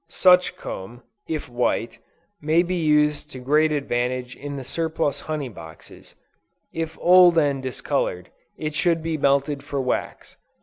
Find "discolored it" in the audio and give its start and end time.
7.61-8.73